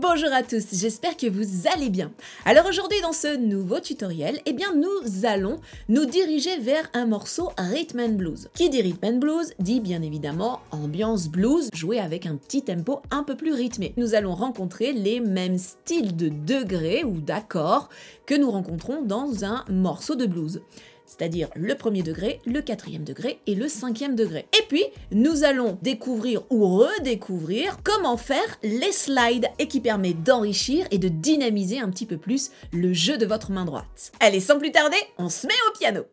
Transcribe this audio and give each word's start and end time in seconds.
Bonjour 0.00 0.32
à 0.32 0.42
tous, 0.42 0.64
j'espère 0.72 1.14
que 1.14 1.26
vous 1.26 1.68
allez 1.74 1.90
bien. 1.90 2.10
Alors 2.46 2.64
aujourd'hui 2.64 2.98
dans 3.02 3.12
ce 3.12 3.36
nouveau 3.36 3.80
tutoriel, 3.80 4.40
eh 4.46 4.54
bien 4.54 4.72
nous 4.74 5.26
allons 5.26 5.60
nous 5.90 6.06
diriger 6.06 6.56
vers 6.58 6.88
un 6.94 7.04
morceau 7.04 7.50
rhythm 7.58 8.00
and 8.00 8.12
blues. 8.12 8.48
Qui 8.54 8.70
dit 8.70 8.80
rhythm 8.80 9.04
and 9.04 9.18
blues 9.18 9.52
dit 9.58 9.80
bien 9.80 10.00
évidemment 10.00 10.60
ambiance 10.70 11.28
blues 11.28 11.68
joué 11.74 12.00
avec 12.00 12.24
un 12.24 12.36
petit 12.36 12.62
tempo 12.62 13.02
un 13.10 13.24
peu 13.24 13.36
plus 13.36 13.52
rythmé. 13.52 13.92
Nous 13.98 14.14
allons 14.14 14.34
rencontrer 14.34 14.94
les 14.94 15.20
mêmes 15.20 15.58
styles 15.58 16.16
de 16.16 16.30
degrés 16.30 17.04
ou 17.04 17.20
d'accords 17.20 17.90
que 18.24 18.34
nous 18.34 18.50
rencontrons 18.50 19.02
dans 19.02 19.44
un 19.44 19.66
morceau 19.68 20.14
de 20.14 20.24
blues 20.24 20.62
c'est-à-dire 21.10 21.48
le 21.56 21.74
premier 21.74 22.02
degré, 22.02 22.40
le 22.46 22.62
quatrième 22.62 23.02
degré 23.02 23.40
et 23.46 23.54
le 23.54 23.68
cinquième 23.68 24.14
degré. 24.14 24.46
Et 24.58 24.64
puis, 24.68 24.84
nous 25.10 25.42
allons 25.42 25.76
découvrir 25.82 26.42
ou 26.50 26.78
redécouvrir 26.78 27.78
comment 27.82 28.16
faire 28.16 28.58
les 28.62 28.92
slides 28.92 29.48
et 29.58 29.66
qui 29.66 29.80
permet 29.80 30.14
d'enrichir 30.14 30.86
et 30.90 30.98
de 30.98 31.08
dynamiser 31.08 31.80
un 31.80 31.90
petit 31.90 32.06
peu 32.06 32.16
plus 32.16 32.50
le 32.72 32.92
jeu 32.92 33.18
de 33.18 33.26
votre 33.26 33.50
main 33.50 33.64
droite. 33.64 34.12
Allez, 34.20 34.40
sans 34.40 34.58
plus 34.58 34.70
tarder, 34.70 34.98
on 35.18 35.28
se 35.28 35.46
met 35.46 35.52
au 35.68 35.78
piano 35.78 36.04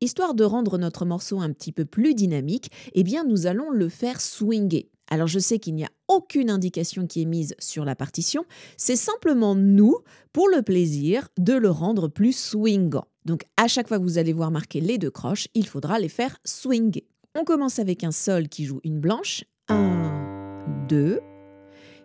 Histoire 0.00 0.34
de 0.34 0.42
rendre 0.42 0.78
notre 0.78 1.04
morceau 1.04 1.40
un 1.40 1.52
petit 1.52 1.70
peu 1.70 1.84
plus 1.84 2.14
dynamique, 2.14 2.70
eh 2.92 3.04
bien 3.04 3.24
nous 3.24 3.46
allons 3.46 3.70
le 3.70 3.88
faire 3.88 4.20
swinger. 4.20 4.91
Alors 5.12 5.26
je 5.26 5.38
sais 5.38 5.58
qu'il 5.58 5.74
n'y 5.74 5.84
a 5.84 5.90
aucune 6.08 6.48
indication 6.48 7.06
qui 7.06 7.20
est 7.20 7.26
mise 7.26 7.54
sur 7.58 7.84
la 7.84 7.94
partition, 7.94 8.46
c'est 8.78 8.96
simplement 8.96 9.54
nous, 9.54 9.98
pour 10.32 10.48
le 10.48 10.62
plaisir, 10.62 11.28
de 11.36 11.52
le 11.52 11.68
rendre 11.68 12.08
plus 12.08 12.34
swingant. 12.34 13.04
Donc 13.26 13.42
à 13.58 13.68
chaque 13.68 13.88
fois 13.88 13.98
que 13.98 14.04
vous 14.04 14.16
allez 14.16 14.32
voir 14.32 14.50
marquer 14.50 14.80
les 14.80 14.96
deux 14.96 15.10
croches, 15.10 15.48
il 15.52 15.66
faudra 15.66 15.98
les 15.98 16.08
faire 16.08 16.38
swinger. 16.46 17.06
On 17.38 17.44
commence 17.44 17.78
avec 17.78 18.04
un 18.04 18.10
sol 18.10 18.48
qui 18.48 18.64
joue 18.64 18.80
une 18.84 19.00
blanche. 19.00 19.44
1, 19.68 20.86
2. 20.88 21.20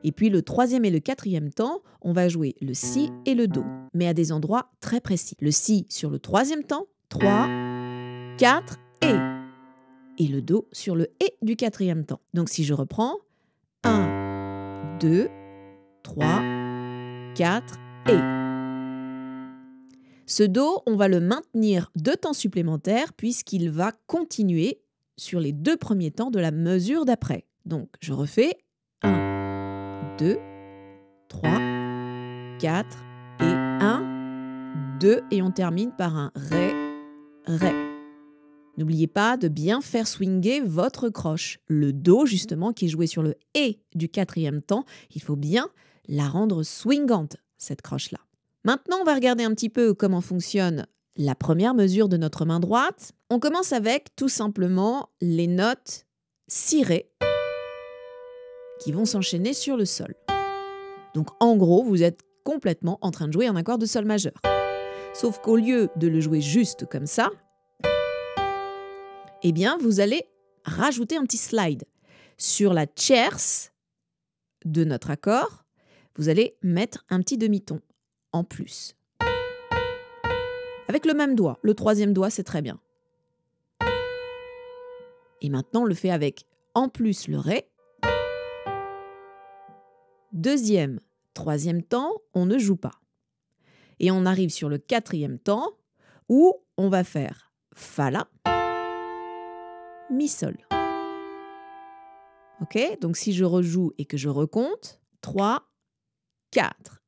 Et 0.03 0.11
puis 0.11 0.29
le 0.29 0.41
troisième 0.41 0.83
et 0.83 0.91
le 0.91 0.99
quatrième 0.99 1.49
temps, 1.49 1.83
on 2.01 2.11
va 2.11 2.27
jouer 2.27 2.55
le 2.59 2.73
si 2.73 3.09
et 3.25 3.35
le 3.35 3.47
do, 3.47 3.63
mais 3.93 4.09
à 4.09 4.13
des 4.13 4.33
endroits 4.33 4.71
très 4.81 4.99
précis. 4.99 5.37
Le 5.39 5.51
si 5.51 5.85
sur 5.87 6.09
le 6.09 6.19
troisième 6.19 6.65
temps, 6.65 6.87
3, 7.07 7.47
4 8.37 8.77
et 9.03 9.36
et 10.17 10.27
le 10.27 10.41
Do 10.41 10.67
sur 10.71 10.95
le 10.95 11.09
Et 11.21 11.35
du 11.41 11.55
quatrième 11.55 12.05
temps. 12.05 12.21
Donc 12.33 12.49
si 12.49 12.63
je 12.63 12.73
reprends 12.73 13.15
1, 13.83 14.97
2, 14.99 15.29
3, 16.03 16.25
4 17.35 17.75
et. 18.09 18.37
Ce 20.25 20.43
Do, 20.43 20.81
on 20.85 20.95
va 20.95 21.07
le 21.07 21.19
maintenir 21.19 21.91
deux 21.95 22.15
temps 22.15 22.33
supplémentaires 22.33 23.13
puisqu'il 23.13 23.69
va 23.69 23.93
continuer 24.07 24.81
sur 25.17 25.39
les 25.39 25.53
deux 25.53 25.77
premiers 25.77 26.11
temps 26.11 26.31
de 26.31 26.39
la 26.39 26.51
mesure 26.51 27.05
d'après. 27.05 27.45
Donc 27.65 27.89
je 28.01 28.13
refais 28.13 28.57
1, 29.03 30.15
2, 30.17 30.37
3, 31.29 31.49
4 32.59 32.97
et 33.39 33.43
1, 33.43 34.97
2 34.99 35.21
et 35.31 35.41
on 35.41 35.51
termine 35.51 35.91
par 35.91 36.17
un 36.17 36.31
Ré, 36.35 36.73
Ré. 37.45 37.86
N'oubliez 38.77 39.07
pas 39.07 39.37
de 39.37 39.47
bien 39.47 39.81
faire 39.81 40.07
swinger 40.07 40.61
votre 40.61 41.09
croche. 41.09 41.59
Le 41.67 41.91
Do, 41.91 42.27
justement, 42.27 42.73
qui 42.73 42.85
est 42.85 42.89
joué 42.89 43.07
sur 43.07 43.23
le 43.23 43.35
Et 43.55 43.79
du 43.95 44.07
quatrième 44.07 44.61
temps, 44.61 44.85
il 45.15 45.21
faut 45.21 45.35
bien 45.35 45.69
la 46.07 46.27
rendre 46.27 46.61
swingante, 46.61 47.37
cette 47.57 47.81
croche-là. 47.81 48.19
Maintenant, 48.63 48.97
on 49.01 49.03
va 49.03 49.15
regarder 49.15 49.43
un 49.43 49.53
petit 49.53 49.69
peu 49.69 49.93
comment 49.93 50.21
fonctionne 50.21 50.85
la 51.15 51.33
première 51.33 51.73
mesure 51.73 52.07
de 52.07 52.17
notre 52.17 52.45
main 52.45 52.59
droite. 52.59 53.13
On 53.31 53.39
commence 53.39 53.73
avec 53.73 54.15
tout 54.15 54.29
simplement 54.29 55.09
les 55.21 55.47
notes 55.47 56.05
cirées 56.47 57.09
qui 58.79 58.91
vont 58.91 59.05
s'enchaîner 59.05 59.53
sur 59.53 59.75
le 59.75 59.85
sol. 59.85 60.13
Donc 61.15 61.29
en 61.39 61.55
gros, 61.57 61.83
vous 61.83 62.03
êtes 62.03 62.21
complètement 62.43 62.99
en 63.01 63.09
train 63.09 63.27
de 63.27 63.33
jouer 63.33 63.47
un 63.47 63.55
accord 63.55 63.79
de 63.79 63.87
sol 63.87 64.05
majeur. 64.05 64.39
Sauf 65.13 65.39
qu'au 65.39 65.57
lieu 65.57 65.89
de 65.95 66.07
le 66.07 66.21
jouer 66.21 66.41
juste 66.41 66.85
comme 66.85 67.07
ça, 67.07 67.31
eh 69.43 69.51
bien, 69.51 69.77
vous 69.77 69.99
allez 69.99 70.23
rajouter 70.63 71.17
un 71.17 71.23
petit 71.23 71.37
slide. 71.37 71.85
Sur 72.37 72.73
la 72.73 72.85
tierce 72.87 73.71
de 74.65 74.83
notre 74.83 75.09
accord, 75.09 75.65
vous 76.15 76.29
allez 76.29 76.57
mettre 76.61 77.05
un 77.09 77.21
petit 77.21 77.37
demi-ton 77.37 77.81
en 78.31 78.43
plus. 78.43 78.95
Avec 80.87 81.05
le 81.05 81.13
même 81.13 81.35
doigt. 81.35 81.59
Le 81.63 81.73
troisième 81.73 82.13
doigt, 82.13 82.29
c'est 82.29 82.43
très 82.43 82.61
bien. 82.61 82.79
Et 85.41 85.49
maintenant, 85.49 85.81
on 85.81 85.85
le 85.85 85.93
fait 85.93 86.09
avec 86.09 86.45
en 86.73 86.89
plus 86.89 87.27
le 87.27 87.37
Ré. 87.37 87.69
Deuxième, 90.31 90.99
troisième 91.33 91.83
temps, 91.83 92.11
on 92.33 92.45
ne 92.45 92.57
joue 92.57 92.75
pas. 92.75 92.99
Et 93.99 94.11
on 94.11 94.25
arrive 94.25 94.49
sur 94.49 94.69
le 94.69 94.77
quatrième 94.77 95.39
temps 95.39 95.71
où 96.29 96.53
on 96.77 96.89
va 96.89 97.03
faire 97.03 97.51
Fa 97.73 98.09
la 98.09 98.27
mi 100.11 100.27
sol. 100.27 100.57
Ok 102.61 102.77
Donc 103.01 103.17
si 103.17 103.33
je 103.33 103.43
rejoue 103.43 103.93
et 103.97 104.05
que 104.05 104.17
je 104.17 104.29
recompte, 104.29 104.99
3, 105.21 105.63
4. 106.51 107.01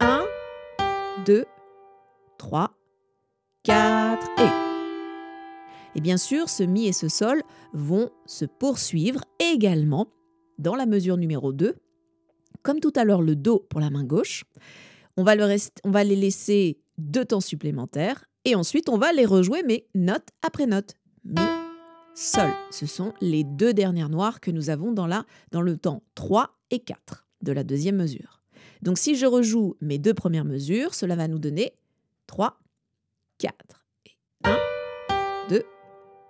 1, 0.00 0.26
2, 1.24 1.44
3, 2.38 2.74
4 3.64 4.28
et. 4.38 5.98
Et 5.98 6.00
bien 6.02 6.18
sûr, 6.18 6.50
ce 6.50 6.62
mi 6.62 6.86
et 6.86 6.92
ce 6.92 7.08
sol 7.08 7.42
vont 7.72 8.10
se 8.26 8.44
poursuivre 8.44 9.24
également 9.40 10.08
dans 10.58 10.74
la 10.74 10.84
mesure 10.84 11.16
numéro 11.16 11.52
2. 11.52 11.74
Comme 12.62 12.80
tout 12.80 12.92
à 12.96 13.04
l'heure 13.04 13.22
le 13.22 13.34
do 13.34 13.60
pour 13.70 13.80
la 13.80 13.90
main 13.90 14.04
gauche, 14.04 14.44
on 15.16 15.24
va, 15.24 15.34
on 15.84 15.90
va 15.90 16.04
les 16.04 16.16
laisser 16.16 16.78
deux 16.98 17.24
temps 17.24 17.40
supplémentaires 17.40 18.26
et 18.44 18.54
ensuite 18.54 18.88
on 18.88 18.98
va 18.98 19.12
les 19.12 19.24
rejouer 19.24 19.62
mais 19.66 19.86
note 19.94 20.28
après 20.42 20.66
note. 20.66 20.94
Mi, 21.24 21.40
Sol. 22.16 22.50
Ce 22.70 22.86
sont 22.86 23.12
les 23.20 23.44
deux 23.44 23.74
dernières 23.74 24.08
noires 24.08 24.40
que 24.40 24.50
nous 24.50 24.70
avons 24.70 24.90
dans, 24.90 25.06
la, 25.06 25.26
dans 25.50 25.60
le 25.60 25.76
temps 25.76 26.02
3 26.14 26.58
et 26.70 26.80
4 26.80 27.26
de 27.42 27.52
la 27.52 27.62
deuxième 27.62 27.96
mesure. 27.96 28.40
Donc 28.80 28.96
si 28.96 29.16
je 29.16 29.26
rejoue 29.26 29.76
mes 29.82 29.98
deux 29.98 30.14
premières 30.14 30.46
mesures, 30.46 30.94
cela 30.94 31.14
va 31.14 31.28
nous 31.28 31.38
donner 31.38 31.74
3, 32.26 32.58
4. 33.36 33.84
Et 34.06 34.12
1, 34.44 34.56
2, 35.50 35.62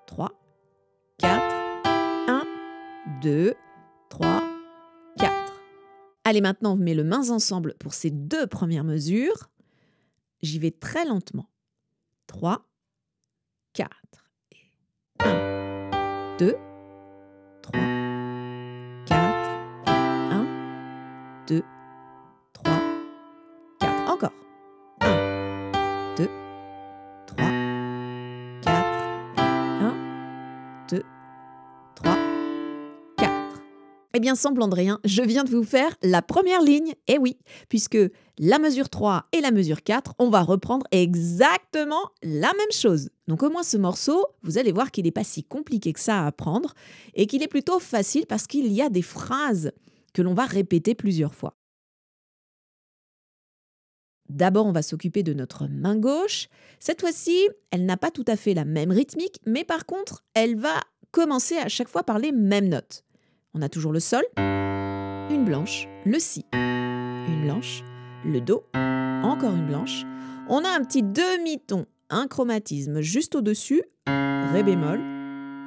3, 0.08 0.32
4, 1.18 1.56
1, 2.30 2.44
2, 3.22 3.54
3, 4.10 4.42
4. 5.20 5.62
Allez, 6.24 6.40
maintenant, 6.40 6.72
on 6.72 6.76
met 6.76 6.94
les 6.94 7.04
mains 7.04 7.30
ensemble 7.30 7.74
pour 7.78 7.94
ces 7.94 8.10
deux 8.10 8.48
premières 8.48 8.82
mesures. 8.82 9.50
J'y 10.42 10.58
vais 10.58 10.72
très 10.72 11.04
lentement. 11.04 11.48
3, 12.26 12.68
4. 13.74 14.25
2, 16.38 16.54
3, 17.62 17.80
4, 19.06 19.32
1, 19.86 21.46
2, 21.46 21.64
Eh 34.16 34.18
bien, 34.18 34.32
de 34.32 34.74
rien, 34.74 34.98
je 35.04 35.20
viens 35.20 35.44
de 35.44 35.50
vous 35.50 35.62
faire 35.62 35.94
la 36.02 36.22
première 36.22 36.62
ligne. 36.62 36.94
Eh 37.06 37.18
oui, 37.18 37.36
puisque 37.68 37.98
la 38.38 38.58
mesure 38.58 38.88
3 38.88 39.26
et 39.32 39.42
la 39.42 39.50
mesure 39.50 39.82
4, 39.82 40.14
on 40.18 40.30
va 40.30 40.40
reprendre 40.40 40.86
exactement 40.90 42.00
la 42.22 42.50
même 42.54 42.72
chose. 42.72 43.10
Donc 43.28 43.42
au 43.42 43.50
moins 43.50 43.62
ce 43.62 43.76
morceau, 43.76 44.24
vous 44.42 44.56
allez 44.56 44.72
voir 44.72 44.90
qu'il 44.90 45.04
n'est 45.04 45.10
pas 45.10 45.22
si 45.22 45.44
compliqué 45.44 45.92
que 45.92 46.00
ça 46.00 46.22
à 46.22 46.28
apprendre 46.28 46.72
et 47.12 47.26
qu'il 47.26 47.42
est 47.42 47.46
plutôt 47.46 47.78
facile 47.78 48.24
parce 48.24 48.46
qu'il 48.46 48.72
y 48.72 48.80
a 48.80 48.88
des 48.88 49.02
phrases 49.02 49.72
que 50.14 50.22
l'on 50.22 50.32
va 50.32 50.46
répéter 50.46 50.94
plusieurs 50.94 51.34
fois. 51.34 51.58
D'abord, 54.30 54.64
on 54.64 54.72
va 54.72 54.80
s'occuper 54.80 55.24
de 55.24 55.34
notre 55.34 55.66
main 55.66 55.98
gauche. 55.98 56.48
Cette 56.80 57.02
fois-ci, 57.02 57.50
elle 57.70 57.84
n'a 57.84 57.98
pas 57.98 58.10
tout 58.10 58.24
à 58.28 58.36
fait 58.36 58.54
la 58.54 58.64
même 58.64 58.92
rythmique, 58.92 59.40
mais 59.44 59.64
par 59.64 59.84
contre, 59.84 60.24
elle 60.32 60.56
va 60.56 60.80
commencer 61.10 61.58
à 61.58 61.68
chaque 61.68 61.88
fois 61.88 62.02
par 62.02 62.18
les 62.18 62.32
mêmes 62.32 62.70
notes. 62.70 63.05
On 63.58 63.62
a 63.62 63.70
toujours 63.70 63.94
le 63.94 64.00
sol, 64.00 64.22
une 64.36 65.44
blanche, 65.46 65.88
le 66.04 66.18
si, 66.18 66.44
une 66.52 67.44
blanche, 67.44 67.82
le 68.22 68.42
do, 68.42 68.64
encore 68.74 69.54
une 69.54 69.66
blanche. 69.66 70.02
On 70.50 70.62
a 70.62 70.68
un 70.68 70.84
petit 70.84 71.02
demi-ton 71.02 71.86
un 72.10 72.28
chromatisme 72.28 73.00
juste 73.00 73.34
au-dessus, 73.34 73.82
Ré 74.06 74.62
bémol, 74.62 75.00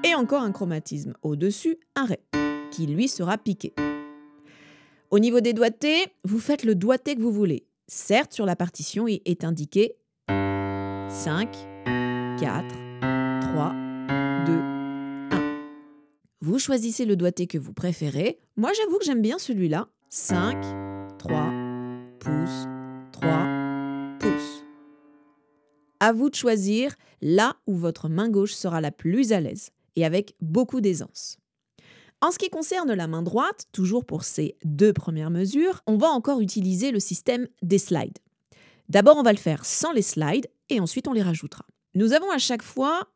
et 0.08 0.14
encore 0.14 0.44
un 0.44 0.52
chromatisme 0.52 1.16
au-dessus, 1.24 1.80
un 1.96 2.06
Ré, 2.06 2.20
qui 2.70 2.86
lui 2.86 3.08
sera 3.08 3.40
piqué. 3.40 3.74
Au 5.10 5.18
niveau 5.18 5.42
des 5.42 5.54
doigtés, 5.54 6.06
vous 6.24 6.40
faites 6.40 6.64
le 6.64 6.76
doigté 6.76 7.16
que 7.16 7.22
vous 7.22 7.32
voulez. 7.32 7.66
Certes, 7.88 8.34
sur 8.34 8.46
la 8.46 8.56
partition, 8.56 9.08
il 9.08 9.22
est 9.26 9.44
indiqué 9.44 9.96
5, 10.28 11.50
4, 12.40 12.66
3, 13.42 13.74
2, 14.46 14.52
1. 14.54 14.79
Vous 16.42 16.58
choisissez 16.58 17.04
le 17.04 17.18
doigté 17.18 17.48
que 17.48 17.58
vous 17.58 17.74
préférez. 17.74 18.40
Moi, 18.56 18.72
j'avoue 18.72 18.98
que 18.98 19.04
j'aime 19.04 19.22
bien 19.22 19.38
celui-là. 19.38 19.90
5, 20.08 20.56
3, 21.18 21.52
pouces, 22.18 22.66
3, 23.12 23.30
pouces. 24.20 24.64
À 26.00 26.14
vous 26.14 26.30
de 26.30 26.36
choisir 26.36 26.96
là 27.22 27.58
où 27.68 27.76
votre 27.76 28.08
main 28.08 28.30
gauche 28.30 28.54
sera 28.54 28.80
la 28.80 28.92
plus 28.92 29.34
à 29.34 29.42
l'aise 29.42 29.72
et 29.98 30.06
avec 30.06 30.34
beaucoup 30.40 30.80
d'aisance. 30.80 31.40
En 32.22 32.32
ce 32.32 32.38
qui 32.38 32.50
concerne 32.50 32.94
la 32.94 33.08
main 33.08 33.22
droite, 33.22 33.66
toujours 33.74 34.06
pour 34.06 34.24
ces 34.24 34.56
deux 34.64 34.94
premières 34.94 35.32
mesures, 35.32 35.82
on 35.88 35.98
va 35.98 36.08
encore 36.08 36.40
utiliser 36.40 36.92
le 36.92 37.02
système 37.02 37.50
des 37.62 37.80
slides. 37.80 38.20
D'abord, 38.88 39.18
on 39.18 39.24
va 39.24 39.34
le 39.34 39.38
faire 39.38 39.66
sans 39.66 39.92
les 39.92 40.02
slides 40.02 40.48
et 40.70 40.80
ensuite 40.80 41.10
on 41.10 41.14
les 41.14 41.22
rajoutera. 41.22 41.66
Nous 41.96 42.14
avons 42.14 42.32
à 42.32 42.38
chaque 42.38 42.64
fois 42.64 43.10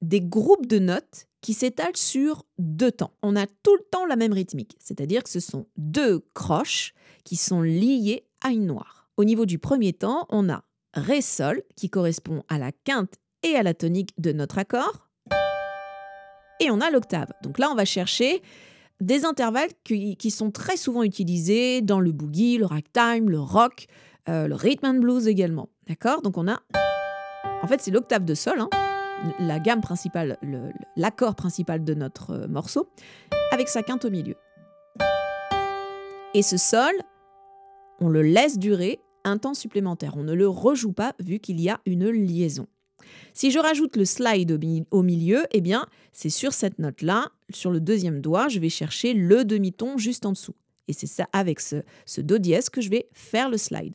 des 0.00 0.20
groupes 0.20 0.66
de 0.66 0.78
notes 0.78 1.26
qui 1.40 1.54
s'étalent 1.54 1.96
sur 1.96 2.44
deux 2.58 2.92
temps. 2.92 3.12
On 3.22 3.36
a 3.36 3.46
tout 3.46 3.76
le 3.76 3.84
temps 3.90 4.06
la 4.06 4.16
même 4.16 4.32
rythmique, 4.32 4.76
c'est-à-dire 4.78 5.22
que 5.22 5.30
ce 5.30 5.40
sont 5.40 5.66
deux 5.76 6.20
croches 6.34 6.94
qui 7.24 7.36
sont 7.36 7.62
liées 7.62 8.26
à 8.42 8.50
une 8.50 8.66
noire. 8.66 9.08
Au 9.16 9.24
niveau 9.24 9.46
du 9.46 9.58
premier 9.58 9.92
temps, 9.92 10.26
on 10.30 10.48
a 10.48 10.64
Ré 10.94 11.20
Sol 11.20 11.62
qui 11.76 11.88
correspond 11.88 12.42
à 12.48 12.58
la 12.58 12.72
quinte 12.72 13.14
et 13.42 13.54
à 13.54 13.62
la 13.62 13.74
tonique 13.74 14.12
de 14.18 14.32
notre 14.32 14.58
accord. 14.58 15.08
Et 16.60 16.70
on 16.70 16.80
a 16.80 16.90
l'octave. 16.90 17.28
Donc 17.42 17.58
là, 17.58 17.70
on 17.70 17.74
va 17.74 17.84
chercher 17.84 18.42
des 19.00 19.24
intervalles 19.24 19.70
qui, 19.84 20.30
sont 20.30 20.50
très 20.50 20.76
souvent 20.76 21.02
utilisés 21.02 21.80
dans 21.80 22.00
le 22.00 22.12
boogie, 22.12 22.58
le 22.58 22.66
ragtime, 22.66 23.30
le 23.30 23.40
rock, 23.40 23.86
euh, 24.28 24.46
le 24.46 24.54
rhythm 24.54 24.84
and 24.84 24.94
blues 24.94 25.26
également. 25.26 25.70
D'accord? 25.86 26.20
Donc 26.20 26.36
on 26.36 26.48
a... 26.48 26.60
En 27.62 27.66
fait, 27.66 27.80
c'est 27.80 27.90
l'octave 27.90 28.24
de 28.24 28.34
sol. 28.34 28.60
Hein 28.60 28.89
la 29.38 29.58
gamme 29.58 29.80
principale, 29.80 30.38
l'accord 30.96 31.34
principal 31.34 31.84
de 31.84 31.94
notre 31.94 32.30
euh, 32.30 32.48
morceau, 32.48 32.88
avec 33.52 33.68
sa 33.68 33.82
quinte 33.82 34.04
au 34.04 34.10
milieu. 34.10 34.36
Et 36.34 36.42
ce 36.42 36.56
sol, 36.56 36.92
on 38.00 38.08
le 38.08 38.22
laisse 38.22 38.58
durer 38.58 39.00
un 39.24 39.38
temps 39.38 39.54
supplémentaire. 39.54 40.16
On 40.16 40.22
ne 40.22 40.32
le 40.32 40.48
rejoue 40.48 40.92
pas 40.92 41.14
vu 41.18 41.40
qu'il 41.40 41.60
y 41.60 41.68
a 41.68 41.80
une 41.86 42.08
liaison. 42.08 42.66
Si 43.32 43.50
je 43.50 43.58
rajoute 43.58 43.96
le 43.96 44.04
slide 44.04 44.58
au 44.90 45.02
milieu, 45.02 45.44
eh 45.52 45.60
bien, 45.60 45.86
c'est 46.12 46.30
sur 46.30 46.52
cette 46.52 46.78
note-là, 46.78 47.28
sur 47.52 47.70
le 47.70 47.80
deuxième 47.80 48.20
doigt, 48.20 48.48
je 48.48 48.58
vais 48.58 48.68
chercher 48.68 49.14
le 49.14 49.44
demi-ton 49.44 49.98
juste 49.98 50.26
en 50.26 50.32
dessous. 50.32 50.54
Et 50.88 50.92
c'est 50.92 51.06
ça, 51.06 51.26
avec 51.32 51.60
ce, 51.60 51.82
ce 52.06 52.20
do 52.20 52.38
dièse, 52.38 52.68
que 52.68 52.80
je 52.80 52.90
vais 52.90 53.08
faire 53.12 53.48
le 53.48 53.56
slide. 53.56 53.94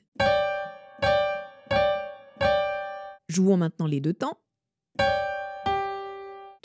Jouons 3.28 3.58
maintenant 3.58 3.88
les 3.88 4.00
deux 4.00 4.14
temps. 4.14 4.38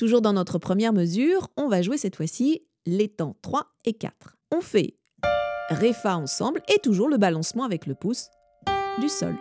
Toujours 0.00 0.23
dans 0.23 0.32
notre 0.32 0.58
première 0.58 0.94
mesure, 0.94 1.50
on 1.58 1.69
va 1.69 1.82
jouer 1.82 1.99
cette 1.99 2.17
fois-ci 2.17 2.62
les 2.87 3.11
temps 3.11 3.37
3 3.43 3.67
et 3.85 3.93
4. 3.93 4.38
On 4.50 4.62
fait 4.62 4.97
Ré 5.69 5.93
Fa 5.93 6.17
ensemble 6.17 6.62
et 6.75 6.79
toujours 6.79 7.11
le 7.11 7.19
balancement 7.19 7.64
avec 7.64 7.85
le 7.85 7.94
pouce 7.94 8.31
du 8.99 9.11
sol, 9.11 9.37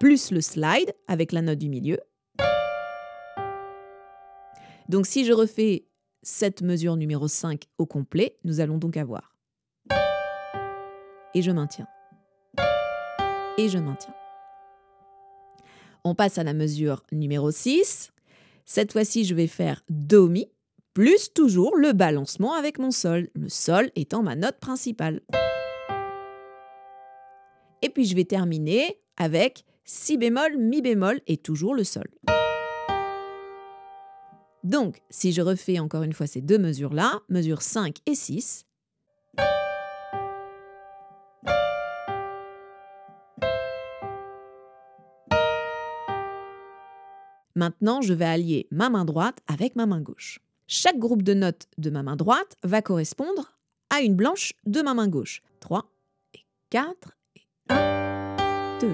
plus 0.00 0.30
le 0.30 0.40
slide 0.40 0.94
avec 1.08 1.30
la 1.30 1.42
note 1.42 1.58
du 1.58 1.68
milieu. 1.68 1.98
Donc 4.88 5.06
si 5.06 5.26
je 5.26 5.34
refais 5.34 5.88
cette 6.22 6.62
mesure 6.62 6.96
numéro 6.96 7.28
5 7.28 7.64
au 7.76 7.84
complet, 7.84 8.38
nous 8.44 8.60
allons 8.60 8.78
donc 8.78 8.96
avoir 8.96 9.36
et 11.34 11.42
je 11.42 11.50
maintiens. 11.50 11.86
Et 13.58 13.68
je 13.68 13.76
maintiens. 13.76 14.14
On 16.02 16.14
passe 16.14 16.38
à 16.38 16.44
la 16.44 16.54
mesure 16.54 17.02
numéro 17.12 17.50
6. 17.50 18.10
Cette 18.70 18.92
fois-ci, 18.92 19.24
je 19.24 19.34
vais 19.34 19.46
faire 19.46 19.82
Do 19.88 20.28
Mi, 20.28 20.46
plus 20.92 21.32
toujours 21.32 21.74
le 21.74 21.94
balancement 21.94 22.52
avec 22.52 22.78
mon 22.78 22.90
Sol, 22.90 23.30
le 23.34 23.48
Sol 23.48 23.90
étant 23.96 24.22
ma 24.22 24.36
note 24.36 24.58
principale. 24.60 25.22
Et 27.80 27.88
puis 27.88 28.04
je 28.04 28.14
vais 28.14 28.26
terminer 28.26 29.00
avec 29.16 29.64
Si 29.86 30.18
bémol, 30.18 30.58
Mi 30.58 30.82
bémol 30.82 31.22
et 31.26 31.38
toujours 31.38 31.74
le 31.74 31.82
Sol. 31.82 32.08
Donc, 34.64 35.00
si 35.08 35.32
je 35.32 35.40
refais 35.40 35.78
encore 35.78 36.02
une 36.02 36.12
fois 36.12 36.26
ces 36.26 36.42
deux 36.42 36.58
mesures-là, 36.58 37.22
mesures 37.30 37.62
5 37.62 37.96
et 38.04 38.14
6, 38.14 38.66
Maintenant, 47.58 48.02
je 48.02 48.14
vais 48.14 48.24
allier 48.24 48.68
ma 48.70 48.88
main 48.88 49.04
droite 49.04 49.40
avec 49.48 49.74
ma 49.74 49.84
main 49.84 50.00
gauche. 50.00 50.38
Chaque 50.68 50.96
groupe 50.96 51.24
de 51.24 51.34
notes 51.34 51.66
de 51.76 51.90
ma 51.90 52.04
main 52.04 52.14
droite 52.14 52.54
va 52.62 52.82
correspondre 52.82 53.58
à 53.90 54.00
une 54.00 54.14
blanche 54.14 54.52
de 54.64 54.80
ma 54.80 54.94
main 54.94 55.08
gauche. 55.08 55.42
3 55.58 55.90
et 56.34 56.44
4 56.70 57.16
et 57.34 57.40
1, 57.70 58.78
2, 58.80 58.88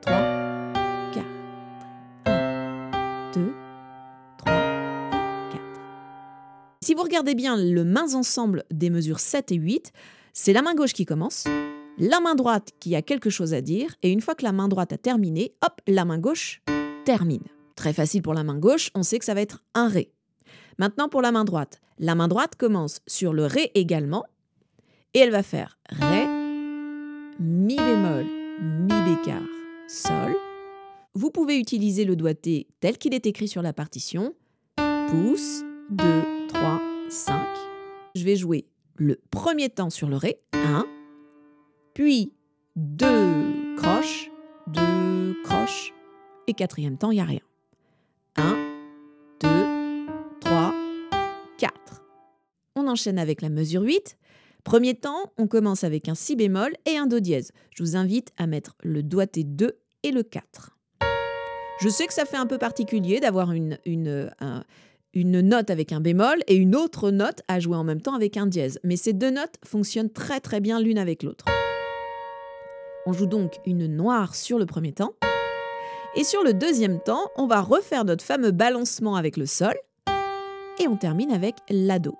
3, 0.00 0.12
4, 1.14 1.26
1, 2.26 3.30
2, 3.34 3.52
3 4.38 4.52
et 4.52 5.52
4. 5.52 5.62
Si 6.82 6.94
vous 6.94 7.04
regardez 7.04 7.36
bien 7.36 7.56
le 7.56 7.84
mains 7.84 8.14
ensemble 8.14 8.64
des 8.72 8.90
mesures 8.90 9.20
7 9.20 9.52
et 9.52 9.54
8, 9.54 9.92
c'est 10.32 10.52
la 10.52 10.62
main 10.62 10.74
gauche 10.74 10.92
qui 10.92 11.04
commence, 11.04 11.44
la 11.98 12.18
main 12.18 12.34
droite 12.34 12.72
qui 12.80 12.96
a 12.96 13.02
quelque 13.02 13.30
chose 13.30 13.54
à 13.54 13.60
dire, 13.60 13.94
et 14.02 14.10
une 14.10 14.22
fois 14.22 14.34
que 14.34 14.42
la 14.42 14.50
main 14.50 14.66
droite 14.66 14.92
a 14.92 14.98
terminé, 14.98 15.54
hop, 15.64 15.80
la 15.86 16.04
main 16.04 16.18
gauche 16.18 16.62
termine. 17.04 17.44
Très 17.76 17.92
facile 17.92 18.22
pour 18.22 18.34
la 18.34 18.44
main 18.44 18.58
gauche, 18.58 18.90
on 18.94 19.02
sait 19.02 19.18
que 19.18 19.24
ça 19.24 19.34
va 19.34 19.40
être 19.40 19.62
un 19.74 19.88
Ré. 19.88 20.12
Maintenant 20.78 21.08
pour 21.08 21.22
la 21.22 21.32
main 21.32 21.44
droite. 21.44 21.80
La 21.98 22.14
main 22.14 22.28
droite 22.28 22.56
commence 22.56 23.00
sur 23.06 23.32
le 23.32 23.44
Ré 23.44 23.70
également 23.74 24.24
et 25.14 25.18
elle 25.20 25.30
va 25.30 25.42
faire 25.42 25.78
Ré, 25.88 26.26
Mi 27.38 27.76
bémol, 27.76 28.26
Mi 28.60 29.02
bécard, 29.04 29.42
Sol. 29.88 30.34
Vous 31.14 31.30
pouvez 31.30 31.58
utiliser 31.58 32.04
le 32.04 32.16
doigté 32.16 32.68
tel 32.80 32.96
qu'il 32.96 33.14
est 33.14 33.26
écrit 33.26 33.48
sur 33.48 33.62
la 33.62 33.72
partition. 33.72 34.34
Pouce, 35.08 35.62
2, 35.90 36.04
3, 36.48 36.80
5. 37.08 37.46
Je 38.14 38.24
vais 38.24 38.36
jouer 38.36 38.66
le 38.96 39.20
premier 39.30 39.68
temps 39.68 39.90
sur 39.90 40.08
le 40.08 40.16
Ré, 40.16 40.40
1, 40.52 40.86
puis 41.94 42.32
2 42.76 43.76
croches, 43.76 44.30
2 44.68 44.80
croches, 45.42 45.92
et 46.46 46.54
quatrième 46.54 46.96
temps, 46.96 47.10
il 47.10 47.16
n'y 47.16 47.20
a 47.20 47.24
rien. 47.24 47.40
Enchaîne 52.90 53.18
avec 53.18 53.42
la 53.42 53.48
mesure 53.48 53.82
8. 53.82 54.16
Premier 54.64 54.94
temps, 54.94 55.32
on 55.38 55.46
commence 55.46 55.84
avec 55.84 56.08
un 56.08 56.14
si 56.14 56.36
bémol 56.36 56.72
et 56.86 56.96
un 56.96 57.06
do 57.06 57.20
dièse. 57.20 57.52
Je 57.74 57.82
vous 57.82 57.96
invite 57.96 58.32
à 58.36 58.46
mettre 58.46 58.76
le 58.82 59.02
doigté 59.02 59.44
2 59.44 59.78
et 60.02 60.10
le 60.10 60.22
4. 60.22 60.76
Je 61.80 61.88
sais 61.88 62.06
que 62.06 62.12
ça 62.12 62.26
fait 62.26 62.36
un 62.36 62.46
peu 62.46 62.58
particulier 62.58 63.20
d'avoir 63.20 63.52
une, 63.52 63.78
une, 63.86 64.30
une 65.14 65.40
note 65.40 65.70
avec 65.70 65.92
un 65.92 66.00
bémol 66.00 66.40
et 66.46 66.56
une 66.56 66.76
autre 66.76 67.10
note 67.10 67.40
à 67.48 67.58
jouer 67.58 67.76
en 67.76 67.84
même 67.84 68.02
temps 68.02 68.14
avec 68.14 68.36
un 68.36 68.46
dièse, 68.46 68.78
mais 68.84 68.96
ces 68.96 69.14
deux 69.14 69.30
notes 69.30 69.56
fonctionnent 69.64 70.10
très 70.10 70.40
très 70.40 70.60
bien 70.60 70.78
l'une 70.78 70.98
avec 70.98 71.22
l'autre. 71.22 71.46
On 73.06 73.14
joue 73.14 73.26
donc 73.26 73.54
une 73.64 73.86
noire 73.86 74.34
sur 74.34 74.58
le 74.58 74.66
premier 74.66 74.92
temps, 74.92 75.14
et 76.16 76.24
sur 76.24 76.42
le 76.42 76.52
deuxième 76.52 76.98
temps, 76.98 77.30
on 77.36 77.46
va 77.46 77.60
refaire 77.60 78.04
notre 78.04 78.24
fameux 78.24 78.50
balancement 78.50 79.14
avec 79.14 79.36
le 79.36 79.46
sol. 79.46 79.74
Et 80.82 80.88
on 80.88 80.96
termine 80.96 81.30
avec 81.30 81.54
l'ado. 81.68 82.16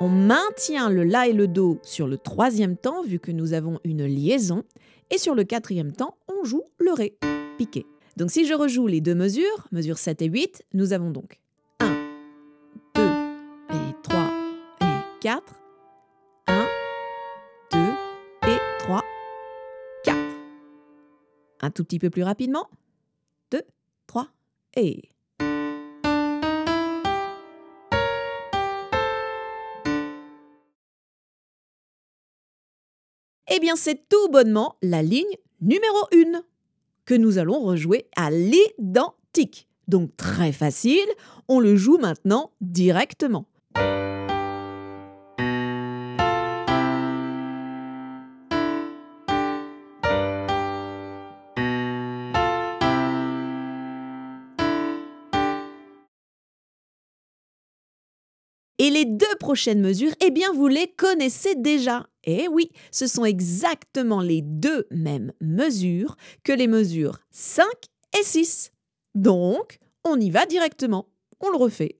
On 0.00 0.08
maintient 0.08 0.88
le 0.90 1.04
la 1.04 1.28
et 1.28 1.32
le 1.32 1.48
do 1.48 1.78
sur 1.82 2.06
le 2.06 2.18
troisième 2.18 2.76
temps 2.76 3.02
vu 3.02 3.18
que 3.18 3.32
nous 3.32 3.52
avons 3.52 3.80
une 3.84 4.04
liaison. 4.04 4.64
Et 5.10 5.18
sur 5.18 5.34
le 5.34 5.44
quatrième 5.44 5.92
temps, 5.92 6.16
on 6.28 6.44
joue 6.44 6.64
le 6.78 6.92
ré, 6.92 7.16
piqué. 7.58 7.86
Donc 8.16 8.30
si 8.30 8.46
je 8.46 8.54
rejoue 8.54 8.88
les 8.88 9.00
deux 9.00 9.14
mesures, 9.14 9.68
mesures 9.70 9.98
7 9.98 10.22
et 10.22 10.26
8, 10.26 10.64
nous 10.74 10.92
avons 10.92 11.10
donc 11.10 11.38
1, 11.80 11.86
2 12.94 13.02
et 13.02 13.94
3 14.02 14.18
et 14.80 15.20
4, 15.20 15.42
1, 16.48 16.66
2 17.72 17.78
et 18.48 18.58
3 18.80 19.02
un 21.66 21.70
tout 21.70 21.84
petit 21.84 21.98
peu 21.98 22.10
plus 22.10 22.22
rapidement. 22.22 22.68
2, 23.50 23.62
3 24.06 24.28
et... 24.76 25.10
Eh 33.56 33.60
bien, 33.60 33.74
c'est 33.74 34.06
tout 34.10 34.28
bonnement 34.28 34.76
la 34.82 35.02
ligne 35.02 35.24
numéro 35.62 35.96
1 36.12 36.42
que 37.06 37.14
nous 37.14 37.38
allons 37.38 37.60
rejouer 37.60 38.06
à 38.14 38.30
l'identique. 38.30 39.66
Donc 39.88 40.14
très 40.18 40.52
facile, 40.52 41.08
on 41.48 41.58
le 41.58 41.74
joue 41.74 41.96
maintenant 41.96 42.50
directement. 42.60 43.46
Et 58.86 58.90
les 58.90 59.04
deux 59.04 59.26
prochaines 59.40 59.80
mesures, 59.80 60.12
eh 60.24 60.30
bien, 60.30 60.52
vous 60.52 60.68
les 60.68 60.86
connaissez 60.86 61.56
déjà. 61.56 62.06
Eh 62.22 62.46
oui, 62.46 62.70
ce 62.92 63.08
sont 63.08 63.24
exactement 63.24 64.20
les 64.20 64.42
deux 64.42 64.86
mêmes 64.92 65.32
mesures 65.40 66.16
que 66.44 66.52
les 66.52 66.68
mesures 66.68 67.18
5 67.32 67.66
et 68.16 68.22
6. 68.22 68.70
Donc, 69.16 69.80
on 70.04 70.20
y 70.20 70.30
va 70.30 70.46
directement. 70.46 71.08
On 71.40 71.50
le 71.50 71.56
refait. 71.56 71.98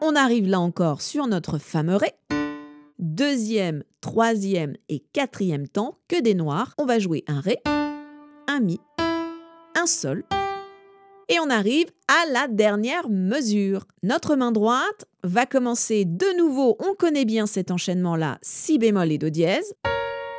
On 0.00 0.14
arrive 0.16 0.48
là 0.48 0.60
encore 0.60 1.02
sur 1.02 1.26
notre 1.26 1.58
fameux 1.58 1.96
Ré. 1.96 2.14
Deuxième, 2.98 3.84
troisième 4.00 4.78
et 4.88 5.00
quatrième 5.12 5.68
temps, 5.68 5.98
que 6.08 6.22
des 6.22 6.32
noirs. 6.32 6.72
On 6.78 6.86
va 6.86 6.98
jouer 6.98 7.22
un 7.26 7.40
Ré, 7.40 7.58
un 7.66 8.60
Mi, 8.60 8.80
un 9.76 9.86
Sol. 9.86 10.24
Et 11.28 11.38
on 11.40 11.50
arrive 11.50 11.86
à 12.08 12.30
la 12.30 12.48
dernière 12.48 13.08
mesure. 13.08 13.86
Notre 14.02 14.36
main 14.36 14.52
droite 14.52 15.06
va 15.22 15.44
commencer 15.44 16.04
de 16.04 16.36
nouveau, 16.38 16.76
on 16.78 16.94
connaît 16.94 17.24
bien 17.24 17.46
cet 17.46 17.70
enchaînement-là, 17.70 18.38
Si 18.42 18.78
bémol 18.78 19.10
et 19.10 19.18
Do 19.18 19.28
dièse, 19.28 19.74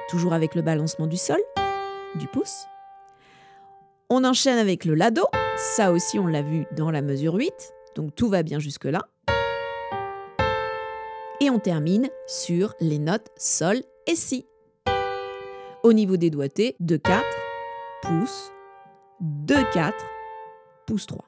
toujours 0.09 0.33
avec 0.33 0.55
le 0.55 0.61
balancement 0.61 1.07
du 1.07 1.17
Sol, 1.17 1.39
du 2.15 2.27
pouce. 2.27 2.65
On 4.09 4.23
enchaîne 4.23 4.57
avec 4.57 4.85
le 4.85 4.95
Lado, 4.95 5.25
ça 5.57 5.91
aussi 5.91 6.17
on 6.17 6.27
l'a 6.27 6.41
vu 6.41 6.65
dans 6.77 6.89
la 6.89 7.01
mesure 7.01 7.33
8, 7.33 7.51
donc 7.95 8.15
tout 8.15 8.29
va 8.29 8.43
bien 8.43 8.59
jusque-là. 8.59 9.01
Et 11.41 11.49
on 11.49 11.59
termine 11.59 12.09
sur 12.25 12.73
les 12.79 12.97
notes 12.97 13.27
Sol 13.35 13.81
et 14.07 14.15
Si. 14.15 14.45
Au 15.83 15.91
niveau 15.91 16.15
des 16.15 16.29
doigtés, 16.29 16.75
2-4, 16.81 17.21
pouce, 18.01 18.51
2-4, 19.23 19.93
pouce 20.85 21.05
3. 21.07 21.25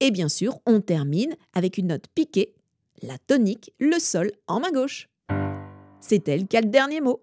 Et 0.00 0.10
bien 0.10 0.28
sûr, 0.28 0.58
on 0.66 0.80
termine 0.80 1.34
avec 1.52 1.78
une 1.78 1.88
note 1.88 2.06
piquée, 2.14 2.54
la 3.02 3.18
tonique, 3.18 3.72
le 3.78 3.98
Sol 3.98 4.30
en 4.46 4.60
main 4.60 4.70
gauche. 4.70 5.08
C'est 6.00 6.28
elle 6.28 6.46
qui 6.46 6.56
a 6.56 6.60
le 6.60 6.68
dernier 6.68 7.00
mot. 7.00 7.22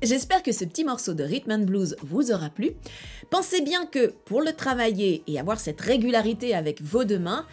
J'espère 0.00 0.44
que 0.44 0.52
ce 0.52 0.64
petit 0.64 0.84
morceau 0.84 1.12
de 1.12 1.24
Rhythm 1.24 1.50
and 1.50 1.64
Blues 1.64 1.96
vous 2.02 2.30
aura 2.30 2.50
plu. 2.50 2.70
Pensez 3.30 3.62
bien 3.62 3.84
que 3.84 4.14
pour 4.26 4.42
le 4.42 4.52
travailler 4.52 5.24
et 5.26 5.40
avoir 5.40 5.58
cette 5.58 5.80
régularité 5.80 6.54
avec 6.54 6.80
vos 6.80 7.02
deux 7.02 7.18
mains, 7.18 7.44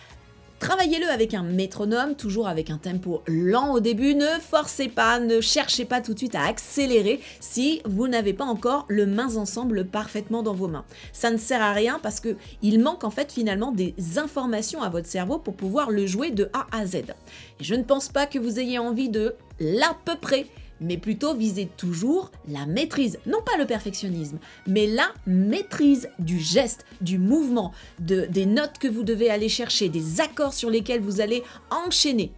Travaillez-le 0.60 1.08
avec 1.10 1.34
un 1.34 1.44
métronome, 1.44 2.16
toujours 2.16 2.48
avec 2.48 2.70
un 2.70 2.78
tempo 2.78 3.22
lent 3.28 3.74
au 3.74 3.82
début. 3.82 4.16
Ne 4.16 4.40
forcez 4.40 4.88
pas, 4.88 5.20
ne 5.20 5.42
cherchez 5.42 5.84
pas 5.84 6.00
tout 6.00 6.14
de 6.14 6.18
suite 6.18 6.34
à 6.34 6.46
accélérer 6.46 7.20
si 7.42 7.82
vous 7.84 8.08
n'avez 8.08 8.32
pas 8.34 8.46
encore 8.46 8.86
le 8.88 9.06
mains 9.06 9.36
ensemble 9.36 9.86
parfaitement 9.86 10.44
dans 10.44 10.54
vos 10.54 10.70
mains. 10.70 10.86
Ça 11.12 11.30
ne 11.30 11.38
sert 11.38 11.62
à 11.62 11.74
rien 11.74 12.00
parce 12.02 12.22
que 12.22 12.38
il 12.62 12.80
manque 12.80 13.04
en 13.04 13.12
fait 13.12 13.34
finalement 13.34 13.74
des 13.74 13.94
informations 14.16 14.82
à 14.82 14.90
votre 14.90 15.08
cerveau 15.08 15.40
pour 15.40 15.56
pouvoir 15.56 15.92
le 15.92 16.08
jouer 16.08 16.32
de 16.32 16.50
A 16.54 16.66
à 16.72 16.86
Z. 16.86 16.96
Et 16.96 17.64
je 17.64 17.76
ne 17.76 17.84
pense 17.84 18.08
pas 18.08 18.26
que 18.26 18.40
vous 18.40 18.58
ayez 18.58 18.80
envie 18.80 19.10
de 19.10 19.36
l'à 19.60 19.96
peu 20.06 20.16
près 20.16 20.48
mais 20.82 20.98
plutôt 20.98 21.34
viser 21.34 21.70
toujours 21.78 22.32
la 22.48 22.66
maîtrise, 22.66 23.20
non 23.26 23.42
pas 23.42 23.58
le 23.58 23.66
perfectionnisme, 23.66 24.40
mais 24.68 24.88
la 24.88 25.08
maîtrise 25.26 26.10
du 26.20 26.40
geste, 26.40 26.86
du 27.02 27.18
mouvement, 27.18 27.72
de, 28.00 28.26
des 28.26 28.46
notes 28.46 28.78
que 28.80 28.88
vous 28.88 29.04
devez 29.04 29.30
aller 29.30 29.50
chercher, 29.50 29.90
des 29.90 30.22
accords 30.22 30.54
sur 30.54 30.70
lesquels 30.70 31.02
vous 31.02 31.22
allez 31.22 31.44
enchaîner. 31.70 32.32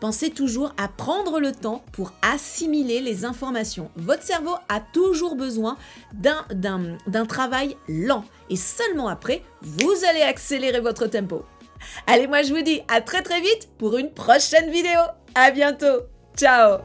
Pensez 0.00 0.30
toujours 0.30 0.74
à 0.76 0.88
prendre 0.88 1.40
le 1.40 1.52
temps 1.52 1.82
pour 1.92 2.12
assimiler 2.20 3.00
les 3.00 3.24
informations. 3.24 3.90
Votre 3.96 4.22
cerveau 4.22 4.54
a 4.68 4.80
toujours 4.80 5.34
besoin 5.34 5.78
d'un 6.12 7.26
travail 7.26 7.76
lent 7.88 8.24
et 8.50 8.56
seulement 8.56 9.08
après, 9.08 9.42
vous 9.62 9.94
allez 10.08 10.20
accélérer 10.20 10.80
votre 10.80 11.06
tempo. 11.06 11.44
Allez, 12.06 12.26
moi 12.26 12.42
je 12.42 12.54
vous 12.54 12.62
dis 12.62 12.82
à 12.88 13.00
très 13.00 13.22
très 13.22 13.40
vite 13.40 13.68
pour 13.78 13.96
une 13.96 14.10
prochaine 14.10 14.70
vidéo. 14.70 15.00
À 15.34 15.50
bientôt. 15.50 16.02
Ciao 16.36 16.78